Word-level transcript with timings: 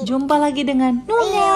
Jumpa 0.00 0.42
lagi 0.42 0.66
dengan 0.66 1.06
Nuna. 1.06 1.50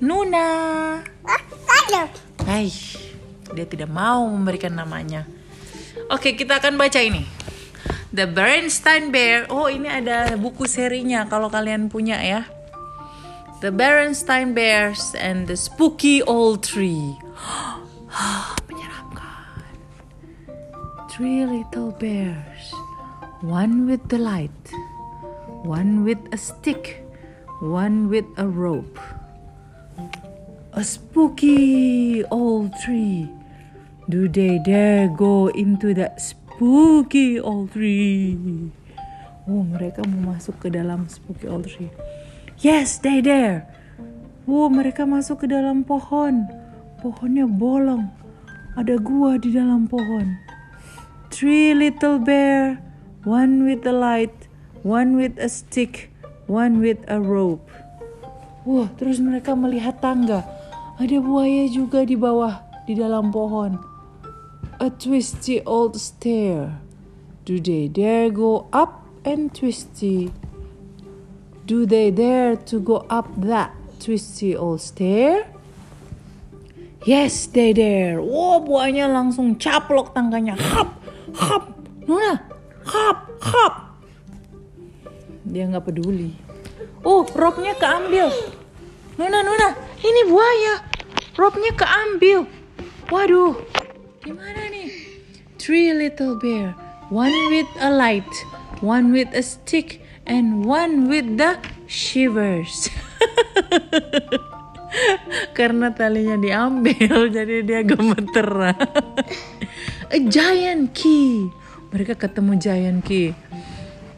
Nuna. 0.00 0.48
Hai, 2.46 2.72
dia 3.52 3.66
tidak 3.68 3.90
mau 3.92 4.24
memberikan 4.24 4.72
namanya. 4.72 5.28
Oke, 6.08 6.38
kita 6.38 6.62
akan 6.62 6.80
baca 6.80 6.98
ini. 7.02 7.26
The 8.10 8.26
Bernstein 8.26 9.10
Bear. 9.12 9.46
Oh, 9.50 9.70
ini 9.70 9.86
ada 9.86 10.34
buku 10.34 10.66
serinya 10.66 11.28
kalau 11.30 11.52
kalian 11.52 11.92
punya 11.92 12.18
ya. 12.22 12.42
The 13.60 13.70
Bernstein 13.70 14.56
Bears 14.56 15.12
and 15.14 15.46
the 15.46 15.54
Spooky 15.58 16.24
Old 16.24 16.64
Tree. 16.64 17.18
Three 21.20 21.44
little 21.44 21.92
bears. 22.00 22.72
One 23.44 23.84
with 23.84 24.08
the 24.08 24.16
light. 24.16 24.72
One 25.68 26.00
with 26.00 26.16
a 26.32 26.40
stick. 26.40 27.04
One 27.60 28.08
with 28.08 28.24
a 28.40 28.48
rope. 28.48 28.96
A 30.72 30.80
spooky 30.80 32.24
old 32.32 32.72
tree. 32.80 33.28
Do 34.08 34.32
they 34.32 34.64
dare 34.64 35.12
go 35.12 35.52
into 35.52 35.92
that 36.00 36.24
spooky 36.24 37.36
old 37.36 37.76
tree? 37.76 38.72
Oh, 39.44 39.60
mereka 39.60 40.00
mau 40.08 40.32
masuk 40.32 40.56
ke 40.56 40.72
dalam 40.72 41.04
spooky 41.04 41.44
old 41.52 41.68
tree. 41.68 41.92
Yes, 42.64 42.96
they 42.96 43.20
dare. 43.20 43.68
Oh, 44.48 44.72
mereka 44.72 45.04
masuk 45.04 45.44
ke 45.44 45.52
dalam 45.52 45.84
pohon. 45.84 46.48
Pohonnya 47.04 47.44
bolong. 47.44 48.08
Ada 48.72 48.96
gua 48.96 49.36
di 49.36 49.52
dalam 49.52 49.84
pohon. 49.84 50.48
Three 51.40 51.72
little 51.72 52.20
bear, 52.20 52.84
one 53.24 53.64
with 53.64 53.88
a 53.88 53.96
light, 53.96 54.44
one 54.84 55.16
with 55.16 55.40
a 55.40 55.48
stick, 55.48 56.12
one 56.44 56.84
with 56.84 57.00
a 57.08 57.16
rope. 57.16 57.64
Wah, 58.68 58.92
terus 59.00 59.24
mereka 59.24 59.56
melihat 59.56 60.04
tangga. 60.04 60.44
Ada 61.00 61.16
buaya 61.16 61.64
juga 61.72 62.04
di 62.04 62.12
bawah, 62.12 62.60
di 62.84 62.92
dalam 62.92 63.32
pohon. 63.32 63.80
A 64.84 64.92
twisty 64.92 65.64
old 65.64 65.96
stair. 65.96 66.76
Do 67.48 67.56
they 67.56 67.88
dare 67.88 68.28
go 68.28 68.68
up 68.68 69.08
and 69.24 69.48
twisty? 69.48 70.28
Do 71.64 71.88
they 71.88 72.12
dare 72.12 72.60
to 72.68 72.84
go 72.84 73.08
up 73.08 73.32
that 73.40 73.72
twisty 73.96 74.52
old 74.52 74.84
stair? 74.84 75.48
Yes, 77.08 77.48
they 77.48 77.72
dare. 77.72 78.20
Wow, 78.20 78.60
buahnya 78.60 79.08
langsung 79.08 79.56
caplok 79.56 80.12
tangganya. 80.12 80.52
Hap, 80.60 80.99
hap, 81.36 81.64
Nuna, 82.06 82.34
hap, 82.86 83.18
hap. 83.44 83.74
Dia 85.46 85.66
nggak 85.70 85.84
peduli. 85.86 86.34
Oh, 87.02 87.24
rope-nya 87.26 87.74
keambil. 87.78 88.28
Nuna, 89.16 89.38
Nuna, 89.44 89.68
ini 90.00 90.22
buaya. 90.28 90.84
Rope-nya 91.34 91.72
keambil. 91.74 92.44
Waduh, 93.10 93.58
gimana 94.22 94.70
nih? 94.70 94.86
Three 95.58 95.92
little 95.92 96.38
bear, 96.38 96.78
one 97.10 97.34
with 97.50 97.68
a 97.82 97.90
light, 97.90 98.30
one 98.80 99.10
with 99.10 99.28
a 99.34 99.42
stick, 99.42 100.00
and 100.30 100.62
one 100.64 101.10
with 101.10 101.36
the 101.36 101.58
shivers. 101.90 102.86
Karena 105.58 105.90
talinya 105.90 106.38
diambil, 106.38 107.28
jadi 107.36 107.66
dia 107.66 107.80
gemeteran. 107.82 108.78
A 110.10 110.18
giant 110.18 110.90
key. 110.90 111.46
Mereka 111.94 112.18
ketemu 112.18 112.58
giant 112.58 113.06
key. 113.06 113.30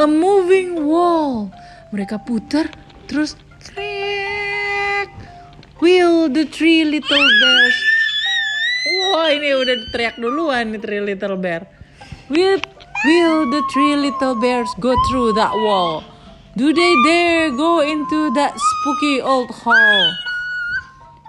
A 0.00 0.08
moving 0.08 0.88
wall. 0.88 1.52
Mereka 1.92 2.24
putar, 2.24 2.72
terus 3.04 3.36
krek. 3.60 5.12
Will 5.84 6.32
the 6.32 6.48
three 6.48 6.88
little 6.88 7.26
bears. 7.40 7.78
Wah, 9.12 9.28
ini 9.28 9.52
udah 9.52 9.76
teriak 9.92 10.16
duluan 10.16 10.72
nih 10.72 10.80
three 10.80 11.04
little 11.04 11.36
bear. 11.36 11.68
Will 12.32 12.56
Will 13.04 13.44
the 13.52 13.60
three 13.68 14.00
little 14.00 14.32
bears 14.40 14.72
go 14.80 14.96
through 15.12 15.36
that 15.36 15.52
wall? 15.52 16.00
Do 16.56 16.72
they 16.72 16.92
dare 17.04 17.52
go 17.52 17.84
into 17.84 18.32
that 18.32 18.56
spooky 18.56 19.20
old 19.20 19.52
hall? 19.52 20.08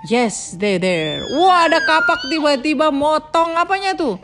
Yes, 0.08 0.56
they 0.56 0.80
dare. 0.80 1.20
Wah, 1.36 1.68
ada 1.68 1.84
kapak 1.84 2.32
tiba-tiba 2.32 2.96
motong 2.96 3.60
apanya 3.60 3.92
tuh? 3.92 4.16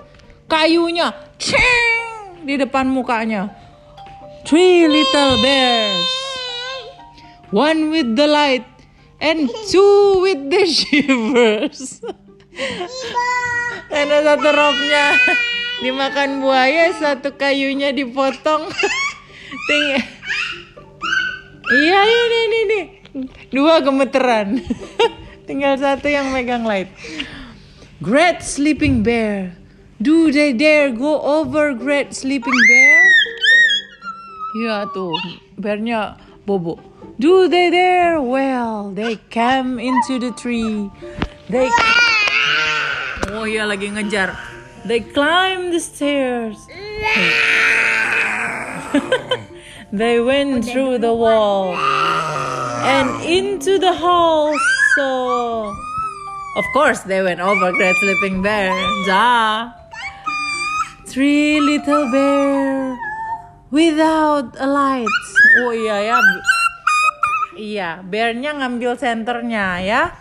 Kayunya. 0.52 1.16
Ceng! 1.40 2.44
Di 2.44 2.60
depan 2.60 2.92
mukanya. 2.92 3.48
Three 4.44 4.92
little 4.92 5.40
bears. 5.40 6.10
One 7.56 7.96
with 7.96 8.20
the 8.20 8.28
light 8.28 8.68
and 9.24 9.48
two 9.72 10.20
with 10.20 10.52
the 10.52 10.68
shivers. 10.68 12.04
Ada 13.92 14.24
satu 14.24 14.50
rope-nya 14.52 15.06
dimakan 15.82 16.46
buaya 16.46 16.94
satu 16.94 17.34
kayunya 17.34 17.90
dipotong 17.90 18.70
Ting 19.68 19.86
iya 21.72 22.00
ini 22.06 22.38
ini 22.46 22.58
ini 22.62 22.82
dua 23.50 23.82
gemeteran 23.82 24.62
tinggal 25.50 25.76
satu 25.76 26.06
yang 26.06 26.30
megang 26.30 26.64
light 26.64 26.88
great 27.98 28.46
sleeping 28.46 29.02
bear 29.02 29.58
do 30.02 30.32
they 30.32 30.54
dare 30.54 30.90
go 30.92 31.22
over 31.22 31.74
great 31.74 32.14
sleeping 32.14 32.60
bear 32.70 33.02
iya 34.62 34.86
tuh 34.92 35.14
bearnya 35.62 36.18
bobo 36.46 36.82
do 37.22 37.48
they 37.48 37.70
dare 37.70 38.18
well 38.18 38.90
they 38.92 39.16
came 39.30 39.78
into 39.78 40.18
the 40.18 40.34
tree 40.34 40.90
they 41.48 41.70
oh 43.32 43.46
iya 43.46 43.70
lagi 43.70 43.88
ngejar 43.94 44.34
They 44.84 45.00
climbed 45.02 45.74
the 45.74 45.80
stairs. 45.80 46.58
they 49.94 50.20
went 50.20 50.66
through 50.66 50.98
the 50.98 51.14
wall 51.14 51.76
and 51.76 53.24
into 53.24 53.78
the 53.78 53.94
hall. 53.94 54.58
So, 54.96 55.72
of 56.58 56.66
course, 56.74 57.02
they 57.02 57.22
went 57.22 57.42
over 57.42 57.72
Great 57.74 57.96
Sleeping 57.98 58.42
Bear. 58.42 58.74
Ja. 59.06 59.81
Three 61.12 61.60
little 61.60 62.08
bear 62.08 62.96
without 63.68 64.56
a 64.56 64.64
light. 64.64 65.12
Oh 65.60 65.76
iya 65.76 66.08
ya. 66.08 66.18
Iya, 67.52 67.90
bearnya 68.00 68.56
ngambil 68.56 68.96
senternya 68.96 69.84
ya. 69.84 70.16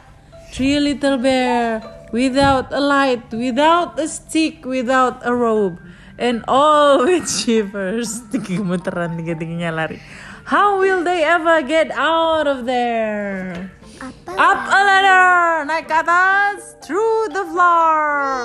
Three 0.50 0.82
little 0.82 1.22
bear 1.22 1.78
without 2.10 2.74
a 2.74 2.82
light, 2.82 3.22
without 3.30 4.02
a 4.02 4.10
stick, 4.10 4.66
without 4.66 5.22
a 5.22 5.30
robe, 5.30 5.78
and 6.18 6.42
all 6.50 7.02
with 7.06 7.30
shivers. 7.30 8.26
Gemeteran 8.34 9.14
tiga-tiganya 9.14 9.70
lari. 9.70 10.02
How 10.42 10.82
will 10.82 11.06
they 11.06 11.22
ever 11.22 11.62
get 11.62 11.94
out 11.94 12.50
of 12.50 12.66
there? 12.66 13.70
Apa? 14.02 14.30
Up 14.34 14.62
a 14.66 14.80
ladder, 14.82 15.70
naik 15.70 15.86
ke 15.86 15.94
atas, 16.02 16.74
through 16.82 17.30
the 17.30 17.46
floor. 17.46 18.42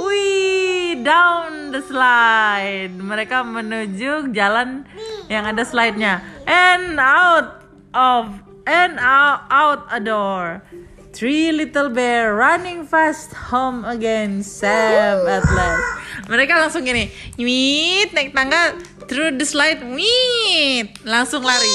Wih, 0.00 1.04
down 1.04 1.55
the 1.76 1.84
slide. 1.84 2.96
Mereka 2.96 3.44
menuju 3.44 4.32
jalan 4.32 4.88
yang 5.28 5.44
ada 5.44 5.60
slide-nya. 5.60 6.24
And 6.48 6.96
out 6.96 7.60
of 7.92 8.32
and 8.64 8.96
out, 8.96 9.44
out 9.52 9.84
a 9.92 10.00
door. 10.00 10.64
Three 11.12 11.48
little 11.52 11.88
bear 11.88 12.36
running 12.36 12.84
fast 12.84 13.32
home 13.48 13.88
again, 13.88 14.44
safe 14.44 15.24
at 15.24 15.44
last. 15.48 15.88
Mereka 16.28 16.52
langsung 16.60 16.84
gini, 16.84 17.08
wit 17.40 18.12
naik 18.12 18.36
tangga 18.36 18.76
through 19.08 19.32
the 19.40 19.48
slide, 19.48 19.80
wit 19.96 20.92
langsung 21.08 21.40
lari, 21.40 21.72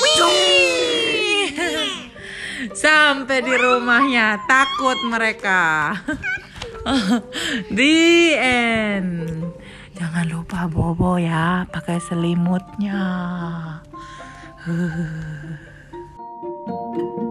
wit 0.00 0.24
sampai 2.72 3.44
di 3.44 3.52
rumahnya. 3.60 4.40
Takut 4.48 4.96
mereka. 5.04 5.92
The 7.78 7.98
end. 8.38 9.44
Jangan 9.98 10.24
lupa 10.30 10.70
bobo 10.70 11.20
ya, 11.20 11.66
pakai 11.68 12.00
selimutnya. 12.00 13.02
Huh. 14.64 15.68